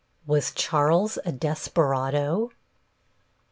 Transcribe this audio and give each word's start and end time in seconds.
+WAS 0.25 0.51
CHARLES 0.55 1.19
A 1.25 1.31
DESPERADO? 1.31 2.49